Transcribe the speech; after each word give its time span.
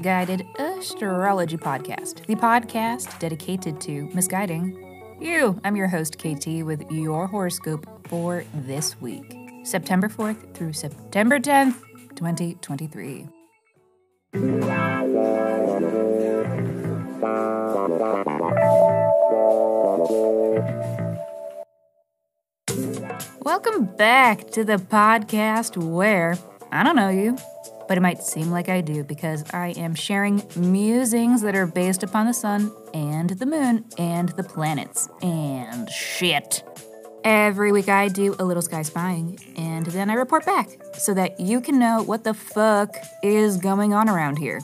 Misguided 0.00 0.46
Astrology 0.58 1.58
Podcast, 1.58 2.24
the 2.24 2.34
podcast 2.34 3.18
dedicated 3.18 3.82
to 3.82 4.08
misguiding 4.14 5.18
you. 5.20 5.60
I'm 5.62 5.76
your 5.76 5.88
host, 5.88 6.16
KT, 6.16 6.62
with 6.64 6.90
your 6.90 7.26
horoscope 7.26 7.86
for 8.08 8.42
this 8.54 8.98
week, 9.02 9.36
September 9.62 10.08
4th 10.08 10.54
through 10.54 10.72
September 10.72 11.38
10th, 11.38 11.82
2023. 12.14 13.28
Welcome 23.42 23.84
back 23.98 24.48
to 24.52 24.64
the 24.64 24.76
podcast 24.76 25.76
where 25.76 26.38
I 26.72 26.82
don't 26.84 26.96
know 26.96 27.10
you, 27.10 27.36
but 27.90 27.98
it 27.98 28.02
might 28.02 28.22
seem 28.22 28.52
like 28.52 28.68
I 28.68 28.82
do 28.82 29.02
because 29.02 29.42
I 29.52 29.70
am 29.70 29.96
sharing 29.96 30.44
musings 30.54 31.42
that 31.42 31.56
are 31.56 31.66
based 31.66 32.04
upon 32.04 32.26
the 32.26 32.32
sun 32.32 32.70
and 32.94 33.30
the 33.30 33.46
moon 33.46 33.84
and 33.98 34.28
the 34.28 34.44
planets 34.44 35.08
and 35.22 35.90
shit. 35.90 36.62
Every 37.24 37.72
week 37.72 37.88
I 37.88 38.06
do 38.06 38.36
a 38.38 38.44
little 38.44 38.62
sky 38.62 38.82
spying 38.82 39.40
and 39.56 39.86
then 39.86 40.08
I 40.08 40.14
report 40.14 40.46
back 40.46 40.68
so 40.98 41.14
that 41.14 41.40
you 41.40 41.60
can 41.60 41.80
know 41.80 42.04
what 42.04 42.22
the 42.22 42.32
fuck 42.32 42.94
is 43.24 43.56
going 43.56 43.92
on 43.92 44.08
around 44.08 44.38
here. 44.38 44.60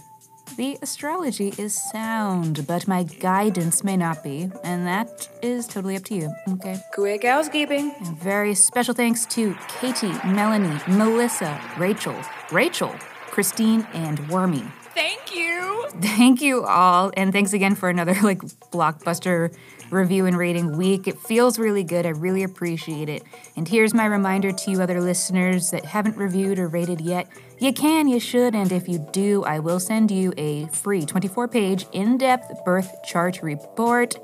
The 0.57 0.79
astrology 0.81 1.53
is 1.59 1.75
sound, 1.75 2.65
but 2.69 2.87
my 2.87 3.03
guidance 3.03 3.83
may 3.83 3.97
not 3.97 4.23
be, 4.23 4.51
and 4.65 4.87
that 4.87 5.29
is 5.43 5.67
totally 5.67 5.97
up 5.97 6.05
to 6.05 6.15
you, 6.15 6.33
okay? 6.49 6.81
Quick 6.95 7.25
housekeeping. 7.25 7.93
And 7.99 8.17
very 8.17 8.55
special 8.55 8.95
thanks 8.95 9.27
to 9.27 9.55
Katie, 9.81 10.15
Melanie, 10.25 10.81
Melissa, 10.89 11.61
Rachel, 11.77 12.17
Rachel, 12.51 12.95
Christine, 13.37 13.87
and 13.93 14.31
Wormy. 14.31 14.65
Thank 14.95 15.37
you. 15.37 15.85
Thank 16.01 16.41
you 16.41 16.65
all, 16.65 17.13
and 17.19 17.35
thanks 17.35 17.53
again 17.53 17.75
for 17.75 17.91
another 17.91 18.15
like 18.23 18.39
blockbuster 18.73 19.55
review 19.91 20.25
and 20.25 20.39
rating 20.39 20.79
week. 20.79 21.07
It 21.07 21.19
feels 21.19 21.59
really 21.59 21.85
good. 21.85 22.07
I 22.07 22.13
really 22.13 22.45
appreciate 22.45 23.11
it. 23.11 23.25
And 23.55 23.69
here's 23.69 23.93
my 23.93 24.07
reminder 24.07 24.53
to 24.53 24.71
you 24.71 24.81
other 24.81 25.03
listeners 25.03 25.71
that 25.71 25.85
haven't 25.85 26.17
reviewed 26.17 26.59
or 26.59 26.69
rated 26.69 27.03
yet. 27.03 27.29
You 27.59 27.75
can, 27.75 28.09
you 28.09 28.21
should, 28.21 28.55
and 28.55 28.73
if 28.73 28.89
you 28.89 29.07
do, 29.13 29.45
I 29.45 29.59
will 29.59 29.81
send 29.81 30.11
you 30.11 30.33
a 30.39 30.65
free 30.69 31.05
24 31.05 31.47
page 31.49 31.85
in 31.93 32.17
depth 32.17 32.65
birth 32.65 32.91
chart 33.05 33.43
report. 33.43 34.17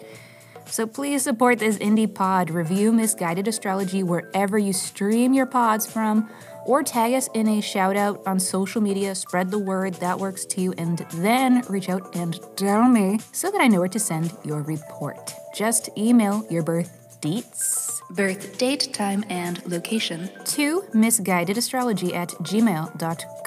So 0.66 0.86
please 0.86 1.22
support 1.22 1.58
this 1.58 1.76
indie 1.78 2.12
pod. 2.12 2.50
Review 2.50 2.92
Misguided 2.92 3.46
Astrology 3.46 4.02
wherever 4.02 4.58
you 4.58 4.72
stream 4.72 5.34
your 5.34 5.46
pods 5.46 5.86
from, 5.86 6.30
or 6.64 6.82
tag 6.82 7.12
us 7.12 7.28
in 7.34 7.48
a 7.48 7.60
shout 7.60 7.96
out 7.96 8.22
on 8.26 8.40
social 8.40 8.80
media. 8.80 9.14
Spread 9.14 9.50
the 9.50 9.58
word, 9.58 9.94
that 9.94 10.18
works 10.18 10.46
too. 10.46 10.72
And 10.78 10.98
then 11.14 11.62
reach 11.68 11.88
out 11.88 12.14
and 12.16 12.38
tell 12.56 12.88
me 12.88 13.18
so 13.32 13.50
that 13.50 13.60
I 13.60 13.68
know 13.68 13.80
where 13.80 13.88
to 13.88 13.98
send 13.98 14.32
your 14.44 14.62
report. 14.62 15.34
Just 15.54 15.90
email 15.98 16.46
your 16.50 16.62
birth 16.62 17.01
deets, 17.22 18.02
birth 18.10 18.58
date, 18.58 18.92
time, 18.92 19.24
and 19.30 19.64
location 19.66 20.28
to 20.44 20.82
misguidedastrology 20.92 22.12
at 22.14 22.28
gmail.com. 22.30 23.42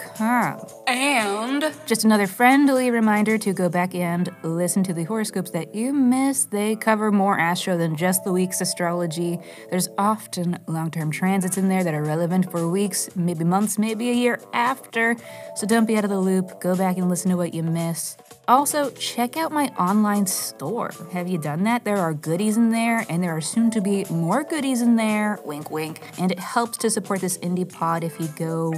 And 0.88 1.74
Just 1.86 2.06
another 2.06 2.26
friendly 2.26 2.90
reminder 2.90 3.38
to 3.38 3.52
go 3.54 3.68
back 3.68 3.94
and 3.94 4.34
listen 4.44 4.82
to 4.84 4.94
the 4.94 5.04
horoscopes 5.04 5.52
that 5.52 5.76
you 5.76 5.92
missed. 5.94 6.52
They 6.52 6.78
cover 6.78 7.12
more 7.12 7.38
astro 7.38 7.78
than 7.78 7.98
just 7.98 8.24
the 8.24 8.32
week's 8.32 8.62
astrology. 8.62 9.40
There's 9.70 9.90
often 9.98 10.58
long 10.68 10.90
term 10.92 11.12
transits 11.12 11.58
in 11.58 11.68
there 11.68 11.84
that 11.84 11.94
are 11.94 12.04
relevant 12.04 12.50
for 12.50 12.68
weeks, 12.70 13.10
maybe 13.16 13.44
months, 13.44 13.78
maybe 13.78 14.10
a 14.10 14.14
year 14.14 14.40
after. 14.54 15.18
So 15.56 15.68
don't 15.68 15.86
be 15.86 15.98
out 15.98 16.06
of 16.06 16.10
the 16.10 16.20
loop. 16.20 16.62
Go 16.62 16.76
back 16.78 16.98
and 16.98 17.10
listen 17.10 17.30
to 17.32 17.38
what 17.38 17.54
you 17.54 17.64
miss. 17.64 18.16
Also, 18.48 18.92
check 18.92 19.38
out 19.38 19.52
my 19.52 19.70
online 19.70 20.28
store. 20.28 20.92
Have 21.12 21.28
you 21.28 21.40
done 21.40 21.64
that? 21.64 21.84
There 21.84 21.98
are 21.98 22.14
goodies 22.14 22.58
in 22.58 22.70
there, 22.70 23.04
and 23.10 23.24
there 23.24 23.36
are 23.36 23.42
soon 23.42 23.65
to 23.72 23.82
be 23.82 24.06
more 24.06 24.44
goodies 24.44 24.82
in 24.82 24.96
there. 24.96 25.40
Wink, 25.46 25.72
wink. 25.72 26.02
And 26.20 26.32
it 26.32 26.40
helps 26.40 26.78
to 26.80 26.90
support 26.90 27.22
this 27.22 27.38
indie 27.40 27.72
pod 27.72 28.04
if 28.04 28.20
you 28.20 28.28
go 28.38 28.74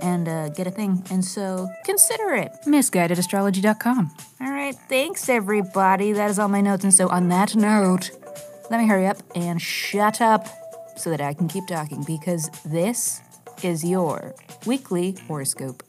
and 0.00 0.28
uh, 0.28 0.48
get 0.50 0.66
a 0.66 0.70
thing. 0.70 1.04
And 1.10 1.24
so 1.24 1.68
consider 1.84 2.34
it. 2.34 2.52
Misguidedastrology.com. 2.66 4.10
All 4.40 4.50
right, 4.50 4.74
thanks 4.88 5.28
everybody. 5.28 6.12
That 6.12 6.30
is 6.30 6.38
all 6.38 6.48
my 6.48 6.60
notes. 6.60 6.84
And 6.84 6.94
so 6.94 7.08
on 7.08 7.28
that 7.28 7.54
note, 7.54 8.10
let 8.70 8.80
me 8.80 8.86
hurry 8.86 9.06
up 9.06 9.18
and 9.34 9.60
shut 9.60 10.20
up 10.20 10.46
so 10.96 11.10
that 11.10 11.20
I 11.20 11.34
can 11.34 11.48
keep 11.48 11.66
talking 11.66 12.02
because 12.04 12.50
this 12.64 13.20
is 13.62 13.84
your 13.84 14.34
weekly 14.66 15.16
horoscope. 15.26 15.82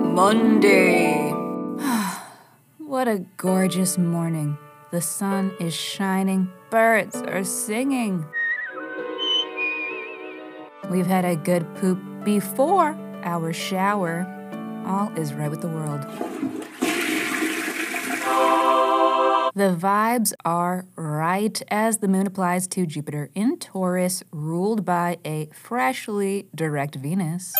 Monday. 0.00 1.30
what 2.78 3.08
a 3.08 3.24
gorgeous 3.36 3.96
morning. 3.98 4.58
The 4.90 5.02
sun 5.02 5.52
is 5.60 5.74
shining, 5.74 6.50
birds 6.70 7.16
are 7.16 7.44
singing. 7.44 8.24
We've 10.88 11.06
had 11.06 11.26
a 11.26 11.36
good 11.36 11.66
poop 11.76 11.98
before 12.24 12.96
our 13.22 13.52
shower. 13.52 14.26
All 14.86 15.12
is 15.14 15.34
right 15.34 15.50
with 15.50 15.60
the 15.60 15.68
world. 15.68 16.00
The 19.54 19.76
vibes 19.76 20.32
are 20.46 20.86
right 20.96 21.60
as 21.68 21.98
the 21.98 22.08
moon 22.08 22.26
applies 22.26 22.66
to 22.68 22.86
Jupiter 22.86 23.28
in 23.34 23.58
Taurus, 23.58 24.22
ruled 24.32 24.86
by 24.86 25.18
a 25.22 25.50
freshly 25.52 26.48
direct 26.54 26.94
Venus. 26.94 27.52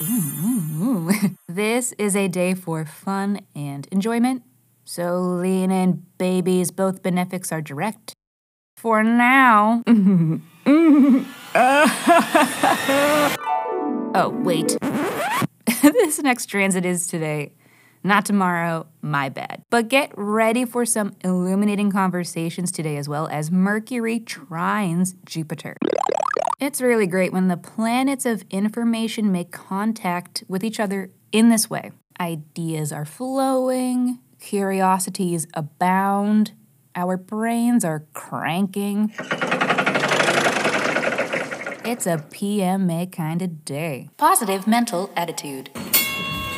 Ooh, 0.00 0.22
ooh, 0.44 1.10
ooh. 1.10 1.36
this 1.48 1.92
is 1.98 2.14
a 2.14 2.28
day 2.28 2.54
for 2.54 2.84
fun 2.84 3.40
and 3.56 3.88
enjoyment. 3.90 4.42
So 4.90 5.20
lean 5.20 5.70
in, 5.70 6.06
babies. 6.16 6.70
Both 6.70 7.02
benefics 7.02 7.52
are 7.52 7.60
direct. 7.60 8.14
For 8.78 9.04
now. 9.04 9.82
oh, 14.14 14.34
wait. 14.42 14.78
this 15.82 16.22
next 16.22 16.46
transit 16.46 16.86
is 16.86 17.06
today, 17.06 17.52
not 18.02 18.24
tomorrow. 18.24 18.86
My 19.02 19.28
bad. 19.28 19.60
But 19.68 19.88
get 19.88 20.10
ready 20.16 20.64
for 20.64 20.86
some 20.86 21.14
illuminating 21.22 21.92
conversations 21.92 22.72
today, 22.72 22.96
as 22.96 23.10
well 23.10 23.28
as 23.28 23.50
Mercury 23.50 24.20
trines 24.20 25.16
Jupiter. 25.26 25.76
It's 26.60 26.80
really 26.80 27.06
great 27.06 27.34
when 27.34 27.48
the 27.48 27.58
planets 27.58 28.24
of 28.24 28.42
information 28.48 29.30
make 29.30 29.52
contact 29.52 30.44
with 30.48 30.64
each 30.64 30.80
other 30.80 31.10
in 31.30 31.50
this 31.50 31.68
way. 31.68 31.92
Ideas 32.18 32.90
are 32.90 33.04
flowing, 33.04 34.20
curiosities 34.40 35.46
abound, 35.54 36.52
our 36.94 37.16
brains 37.16 37.84
are 37.84 38.04
cranking. 38.12 39.12
It's 41.84 42.06
a 42.06 42.18
PMA 42.18 43.10
kind 43.10 43.40
of 43.40 43.64
day. 43.64 44.10
Positive 44.16 44.66
mental 44.66 45.10
attitude. 45.16 45.70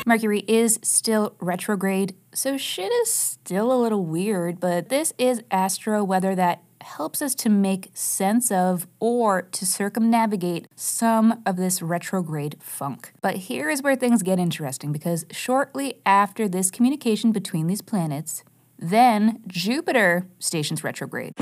Mercury 0.05 0.43
is 0.47 0.79
still 0.81 1.35
retrograde, 1.39 2.15
so 2.33 2.57
shit 2.57 2.91
is 2.91 3.11
still 3.11 3.71
a 3.71 3.79
little 3.79 4.03
weird, 4.03 4.59
but 4.59 4.89
this 4.89 5.13
is 5.17 5.43
astro 5.51 6.03
weather 6.03 6.35
that 6.35 6.63
helps 6.83 7.21
us 7.21 7.35
to 7.35 7.49
make 7.49 7.89
sense 7.93 8.51
of 8.51 8.87
or 8.99 9.43
to 9.43 9.65
circumnavigate 9.65 10.67
some 10.75 11.41
of 11.45 11.57
this 11.57 11.81
retrograde 11.81 12.57
funk. 12.59 13.13
But 13.21 13.35
here 13.35 13.69
is 13.69 13.81
where 13.81 13.95
things 13.95 14.23
get 14.23 14.39
interesting 14.39 14.91
because 14.91 15.25
shortly 15.31 15.95
after 16.05 16.47
this 16.47 16.71
communication 16.71 17.31
between 17.31 17.67
these 17.67 17.81
planets, 17.81 18.43
then 18.77 19.41
Jupiter 19.47 20.27
stations 20.39 20.83
retrograde. 20.83 21.33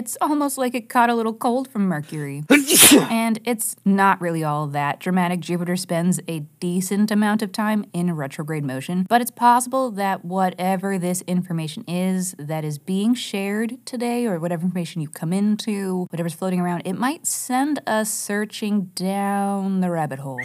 It's 0.00 0.16
almost 0.22 0.56
like 0.56 0.74
it 0.74 0.88
caught 0.88 1.10
a 1.10 1.14
little 1.14 1.34
cold 1.34 1.68
from 1.68 1.82
Mercury. 1.82 2.42
and 3.10 3.38
it's 3.44 3.76
not 3.84 4.18
really 4.18 4.42
all 4.42 4.66
that 4.68 4.98
dramatic. 4.98 5.40
Jupiter 5.40 5.76
spends 5.76 6.18
a 6.26 6.38
decent 6.58 7.10
amount 7.10 7.42
of 7.42 7.52
time 7.52 7.84
in 7.92 8.16
retrograde 8.16 8.64
motion, 8.64 9.04
but 9.10 9.20
it's 9.20 9.30
possible 9.30 9.90
that 9.90 10.24
whatever 10.24 10.98
this 10.98 11.20
information 11.26 11.84
is 11.86 12.34
that 12.38 12.64
is 12.64 12.78
being 12.78 13.14
shared 13.14 13.76
today, 13.84 14.24
or 14.24 14.38
whatever 14.38 14.64
information 14.64 15.02
you 15.02 15.08
come 15.10 15.34
into, 15.34 16.06
whatever's 16.10 16.32
floating 16.32 16.60
around, 16.60 16.80
it 16.86 16.94
might 16.94 17.26
send 17.26 17.82
us 17.86 18.10
searching 18.10 18.84
down 18.94 19.80
the 19.80 19.90
rabbit 19.90 20.20
hole. 20.20 20.40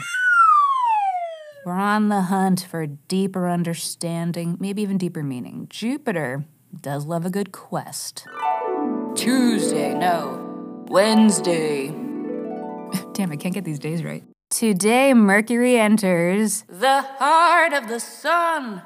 We're 1.66 1.72
on 1.72 2.10
the 2.10 2.24
hunt 2.24 2.68
for 2.70 2.86
deeper 2.88 3.50
understanding, 3.50 4.58
maybe 4.60 4.82
even 4.82 4.98
deeper 4.98 5.24
meaning. 5.24 5.68
Jupiter 5.70 6.44
does 6.82 7.06
love 7.06 7.26
a 7.26 7.30
good 7.30 7.54
quest. 7.54 8.28
Tuesday, 9.16 9.94
no. 9.94 10.86
Wednesday. 10.90 11.88
Damn, 13.14 13.32
I 13.32 13.38
can't 13.38 13.54
get 13.54 13.64
these 13.64 13.80
days 13.80 14.04
right. 14.04 14.24
Today, 14.50 15.14
Mercury 15.14 15.78
enters 15.78 16.64
the 16.68 17.02
heart 17.02 17.74
of 17.74 17.88
the 17.88 18.00
sun. 18.00 18.82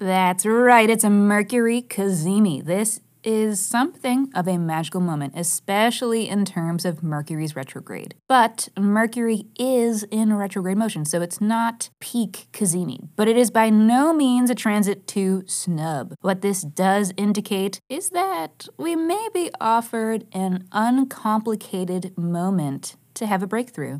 That's 0.00 0.44
right, 0.44 0.90
it's 0.90 1.04
a 1.04 1.10
Mercury 1.10 1.82
Cazimi. 1.82 2.64
This 2.64 3.00
is 3.24 3.60
something 3.60 4.30
of 4.34 4.46
a 4.48 4.58
magical 4.58 5.00
moment, 5.00 5.34
especially 5.36 6.28
in 6.28 6.44
terms 6.44 6.84
of 6.84 7.02
Mercury's 7.02 7.56
retrograde. 7.56 8.14
But 8.28 8.68
Mercury 8.78 9.46
is 9.58 10.04
in 10.04 10.34
retrograde 10.34 10.78
motion, 10.78 11.04
so 11.04 11.20
it's 11.20 11.40
not 11.40 11.90
peak 12.00 12.48
Cazimi, 12.52 13.08
but 13.16 13.28
it 13.28 13.36
is 13.36 13.50
by 13.50 13.70
no 13.70 14.12
means 14.12 14.50
a 14.50 14.54
transit 14.54 15.06
to 15.08 15.44
snub. 15.46 16.14
What 16.20 16.42
this 16.42 16.62
does 16.62 17.12
indicate 17.16 17.80
is 17.88 18.10
that 18.10 18.68
we 18.76 18.96
may 18.96 19.28
be 19.32 19.50
offered 19.60 20.26
an 20.32 20.66
uncomplicated 20.72 22.16
moment 22.16 22.96
to 23.14 23.26
have 23.26 23.42
a 23.42 23.46
breakthrough. 23.46 23.98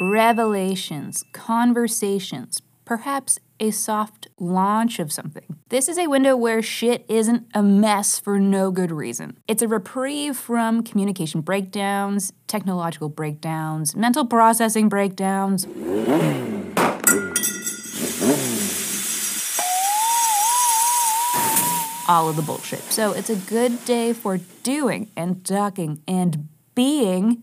Revelations, 0.00 1.22
conversations, 1.32 2.60
perhaps 2.84 3.38
a 3.60 3.70
soft 3.70 4.28
launch 4.38 4.98
of 4.98 5.12
something. 5.12 5.58
This 5.68 5.88
is 5.88 5.96
a 5.98 6.06
window 6.06 6.36
where 6.36 6.60
shit 6.62 7.04
isn't 7.08 7.46
a 7.54 7.62
mess 7.62 8.18
for 8.18 8.38
no 8.38 8.70
good 8.70 8.90
reason. 8.90 9.38
It's 9.48 9.62
a 9.62 9.68
reprieve 9.68 10.36
from 10.36 10.82
communication 10.82 11.40
breakdowns, 11.40 12.32
technological 12.46 13.08
breakdowns, 13.08 13.96
mental 13.96 14.26
processing 14.26 14.88
breakdowns. 14.88 15.66
All 22.06 22.28
of 22.28 22.36
the 22.36 22.42
bullshit. 22.42 22.82
So 22.92 23.12
it's 23.12 23.30
a 23.30 23.36
good 23.36 23.82
day 23.86 24.12
for 24.12 24.38
doing 24.62 25.10
and 25.16 25.44
talking 25.44 26.02
and 26.06 26.48
being 26.74 27.42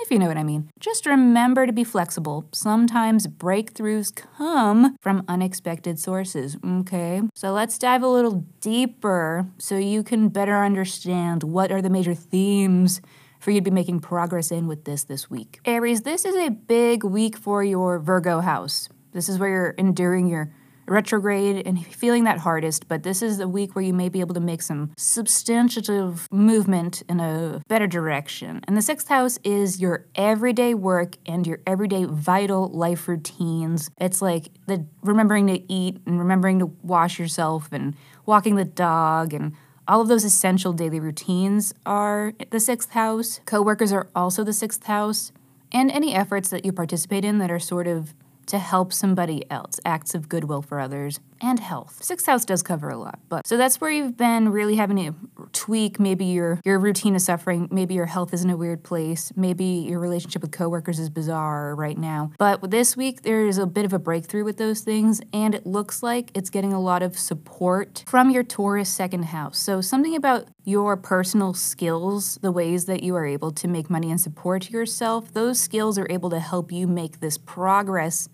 if 0.00 0.10
you 0.10 0.18
know 0.18 0.26
what 0.26 0.36
I 0.36 0.44
mean. 0.44 0.70
Just 0.80 1.06
remember 1.06 1.66
to 1.66 1.72
be 1.72 1.84
flexible. 1.84 2.48
Sometimes 2.52 3.26
breakthroughs 3.26 4.14
come 4.14 4.96
from 5.00 5.24
unexpected 5.28 5.98
sources, 5.98 6.56
okay? 6.64 7.22
So 7.34 7.52
let's 7.52 7.78
dive 7.78 8.02
a 8.02 8.08
little 8.08 8.44
deeper 8.60 9.46
so 9.58 9.76
you 9.76 10.02
can 10.02 10.28
better 10.28 10.64
understand 10.64 11.42
what 11.42 11.72
are 11.72 11.82
the 11.82 11.90
major 11.90 12.14
themes 12.14 13.00
for 13.40 13.50
you 13.50 13.60
to 13.60 13.64
be 13.64 13.70
making 13.70 14.00
progress 14.00 14.50
in 14.50 14.66
with 14.66 14.84
this 14.84 15.04
this 15.04 15.30
week. 15.30 15.60
Aries, 15.64 16.02
this 16.02 16.24
is 16.24 16.34
a 16.34 16.50
big 16.50 17.04
week 17.04 17.36
for 17.36 17.62
your 17.62 17.98
Virgo 17.98 18.40
house. 18.40 18.88
This 19.12 19.28
is 19.28 19.38
where 19.38 19.48
you're 19.48 19.70
enduring 19.70 20.28
your 20.28 20.52
retrograde 20.88 21.66
and 21.66 21.84
feeling 21.86 22.24
that 22.24 22.38
hardest, 22.38 22.88
but 22.88 23.02
this 23.02 23.22
is 23.22 23.40
a 23.40 23.48
week 23.48 23.74
where 23.74 23.84
you 23.84 23.92
may 23.92 24.08
be 24.08 24.20
able 24.20 24.34
to 24.34 24.40
make 24.40 24.62
some 24.62 24.92
substantive 24.96 26.28
movement 26.30 27.02
in 27.08 27.20
a 27.20 27.62
better 27.68 27.86
direction. 27.86 28.60
And 28.66 28.76
the 28.76 28.82
sixth 28.82 29.08
house 29.08 29.38
is 29.44 29.80
your 29.80 30.06
everyday 30.14 30.74
work 30.74 31.16
and 31.26 31.46
your 31.46 31.60
everyday 31.66 32.04
vital 32.04 32.68
life 32.68 33.08
routines. 33.08 33.90
It's 33.98 34.22
like 34.22 34.48
the 34.66 34.86
remembering 35.02 35.46
to 35.48 35.72
eat 35.72 36.00
and 36.06 36.18
remembering 36.18 36.58
to 36.60 36.66
wash 36.82 37.18
yourself 37.18 37.68
and 37.72 37.94
walking 38.26 38.56
the 38.56 38.64
dog 38.64 39.32
and 39.34 39.54
all 39.86 40.02
of 40.02 40.08
those 40.08 40.24
essential 40.24 40.74
daily 40.74 41.00
routines 41.00 41.72
are 41.86 42.34
the 42.50 42.60
sixth 42.60 42.90
house. 42.90 43.40
Coworkers 43.46 43.90
are 43.90 44.08
also 44.14 44.44
the 44.44 44.52
sixth 44.52 44.84
house. 44.84 45.32
And 45.72 45.90
any 45.90 46.14
efforts 46.14 46.50
that 46.50 46.64
you 46.64 46.72
participate 46.72 47.24
in 47.24 47.38
that 47.38 47.50
are 47.50 47.58
sort 47.58 47.86
of 47.86 48.14
to 48.48 48.58
help 48.58 48.92
somebody 48.92 49.48
else, 49.50 49.78
acts 49.84 50.14
of 50.14 50.28
goodwill 50.28 50.62
for 50.62 50.80
others, 50.80 51.20
and 51.40 51.60
health. 51.60 52.02
Sixth 52.02 52.26
house 52.26 52.44
does 52.44 52.62
cover 52.62 52.90
a 52.90 52.96
lot, 52.96 53.20
but 53.28 53.46
so 53.46 53.56
that's 53.56 53.80
where 53.80 53.90
you've 53.90 54.16
been 54.16 54.48
really 54.48 54.76
having 54.76 54.96
to 54.96 55.14
tweak. 55.52 56.00
Maybe 56.00 56.24
your 56.24 56.60
your 56.64 56.78
routine 56.78 57.14
is 57.14 57.24
suffering. 57.24 57.68
Maybe 57.70 57.94
your 57.94 58.06
health 58.06 58.34
is 58.34 58.42
in 58.42 58.50
a 58.50 58.56
weird 58.56 58.82
place. 58.82 59.32
Maybe 59.36 59.64
your 59.64 60.00
relationship 60.00 60.42
with 60.42 60.50
coworkers 60.50 60.98
is 60.98 61.10
bizarre 61.10 61.74
right 61.74 61.96
now. 61.96 62.32
But 62.38 62.70
this 62.70 62.96
week 62.96 63.22
there 63.22 63.46
is 63.46 63.58
a 63.58 63.66
bit 63.66 63.84
of 63.84 63.92
a 63.92 63.98
breakthrough 63.98 64.44
with 64.44 64.56
those 64.56 64.80
things, 64.80 65.20
and 65.32 65.54
it 65.54 65.66
looks 65.66 66.02
like 66.02 66.30
it's 66.34 66.50
getting 66.50 66.72
a 66.72 66.80
lot 66.80 67.02
of 67.02 67.18
support 67.18 68.04
from 68.06 68.30
your 68.30 68.42
Taurus 68.42 68.88
second 68.88 69.26
house. 69.26 69.58
So 69.58 69.80
something 69.80 70.16
about 70.16 70.48
your 70.64 70.96
personal 70.96 71.54
skills, 71.54 72.38
the 72.42 72.52
ways 72.52 72.86
that 72.86 73.02
you 73.02 73.14
are 73.14 73.24
able 73.26 73.52
to 73.52 73.68
make 73.68 73.88
money 73.88 74.10
and 74.10 74.20
support 74.20 74.70
yourself, 74.70 75.32
those 75.32 75.60
skills 75.60 75.98
are 75.98 76.06
able 76.10 76.30
to 76.30 76.40
help 76.40 76.72
you 76.72 76.86
make 76.86 77.20
this 77.20 77.38
progress 77.38 78.28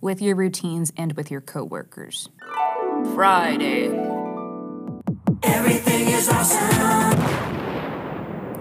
with 0.00 0.22
your 0.22 0.36
routines 0.36 0.92
and 0.96 1.12
with 1.14 1.30
your 1.30 1.40
coworkers. 1.40 2.28
Friday. 3.14 3.86
Everything 5.42 6.08
is 6.08 6.28
awesome. 6.28 7.20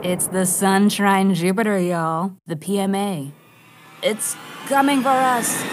It's 0.04 0.28
the 0.28 0.46
Sun 0.46 0.90
Trine 0.90 1.34
Jupiter, 1.34 1.80
y'all. 1.80 2.34
The 2.46 2.56
PMA. 2.56 3.32
It's 4.04 4.36
coming 4.68 5.02
for 5.02 5.10
us. 5.10 5.64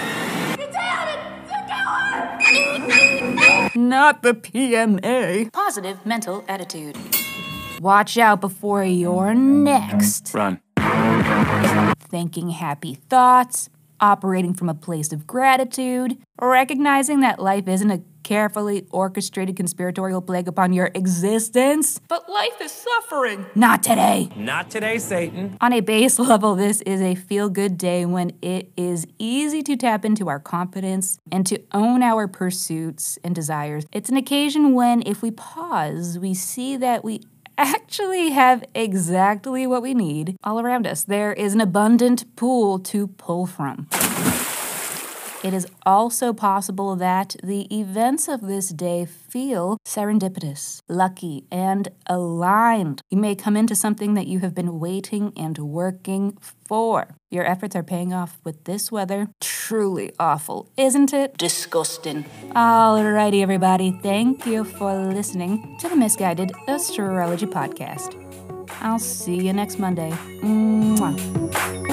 Not 3.75 4.23
the 4.23 4.35
PMA. 4.35 5.53
Positive 5.53 6.05
mental 6.05 6.45
attitude. 6.49 6.97
Watch 7.81 8.17
out 8.17 8.41
before 8.41 8.85
you're 8.85 9.35
next. 9.35 10.33
Run. 10.35 10.61
Thinking 11.99 12.51
happy 12.51 12.95
thoughts, 12.95 13.71
operating 14.03 14.53
from 14.53 14.69
a 14.69 14.75
place 14.75 15.13
of 15.13 15.27
gratitude, 15.27 16.19
recognizing 16.41 17.21
that 17.21 17.39
life 17.39 17.69
isn't 17.69 17.91
a 17.91 18.03
carefully 18.23 18.87
orchestrated 18.91 19.57
conspiratorial 19.57 20.21
plague 20.23 20.49
upon 20.49 20.73
your 20.73 20.91
existence. 20.95 22.01
But 22.09 22.29
life 22.29 22.61
is 22.61 22.73
suffering. 22.73 23.47
Not 23.55 23.83
today. 23.83 24.29
Not 24.37 24.71
today, 24.71 24.99
Satan. 24.99 25.57
On 25.61 25.73
a 25.73 25.81
base 25.81 26.19
level, 26.31 26.55
this 26.55 26.81
is 26.83 27.01
a 27.01 27.15
feel 27.15 27.49
good 27.49 27.77
day 27.77 28.05
when 28.05 28.33
it 28.43 28.73
is 28.77 29.07
easy 29.19 29.63
to 29.63 29.77
tap 29.77 30.05
into 30.05 30.29
our 30.29 30.41
confidence 30.41 31.19
and 31.31 31.47
to 31.47 31.61
own 31.73 32.03
our 32.03 32.29
pursuits 32.29 33.19
and 33.25 33.35
desires. 33.35 33.87
It's 33.93 34.09
an 34.09 34.17
occasion 34.17 34.75
when, 34.75 35.03
if 35.07 35.23
we 35.23 35.31
pause, 35.31 36.19
we 36.19 36.35
see 36.35 36.77
that 36.77 37.05
we 37.05 37.21
actually 37.59 38.31
have 38.31 38.65
exactly 38.75 39.67
what 39.67 39.83
we 39.83 39.95
need 39.95 40.37
all 40.43 40.61
around 40.61 40.87
us. 40.87 41.05
There 41.05 41.33
is 41.33 41.55
an 41.55 41.61
abundant 41.61 42.37
pool 42.37 42.79
to 42.81 43.07
pull 43.07 43.47
from. 43.47 43.89
It 45.43 45.53
is 45.53 45.67
also 45.85 46.33
possible 46.33 46.95
that 46.97 47.35
the 47.43 47.63
events 47.75 48.29
of 48.29 48.43
this 48.43 48.69
day 48.69 49.05
feel 49.05 49.77
serendipitous, 49.85 50.79
lucky, 50.89 51.45
and 51.51 51.89
aligned. 52.07 53.03
You 53.11 53.19
may 53.19 53.35
come 53.35 53.57
into 53.57 53.75
something 53.75 54.15
that 54.15 54.29
you 54.29 54.39
have 54.39 54.55
been 54.55 54.79
waiting 54.79 55.33
and 55.37 55.59
working 55.59 56.39
for. 56.41 57.17
Your 57.31 57.45
efforts 57.45 57.75
are 57.75 57.83
paying 57.83 58.13
off 58.13 58.39
with 58.45 58.65
this 58.65 58.93
weather. 58.93 59.29
Truly 59.41 60.13
awful, 60.21 60.71
isn't 60.77 61.13
it? 61.13 61.37
Disgusting. 61.39 62.25
Alrighty, 62.51 63.43
everybody. 63.43 63.99
Thank 64.03 64.47
you 64.47 64.65
for 64.65 64.95
listening 64.95 65.77
to 65.81 65.89
the 65.89 65.97
Misguided 65.97 66.53
Astrology 66.69 67.47
Podcast. 67.47 68.19
I'll 68.81 68.99
see 68.99 69.47
you 69.47 69.53
next 69.53 69.79
Monday. 69.79 70.11
Mwah. 70.43 71.92